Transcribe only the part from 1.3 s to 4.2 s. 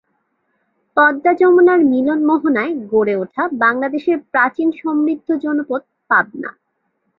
যমুনার মিলন মোহনায় গড়ে ওঠা বাংলাদেশের